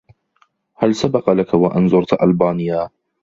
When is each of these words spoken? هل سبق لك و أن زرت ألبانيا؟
هل 0.75 0.95
سبق 0.95 1.29
لك 1.29 1.53
و 1.53 1.67
أن 1.67 1.87
زرت 1.87 2.13
ألبانيا؟ 2.13 2.89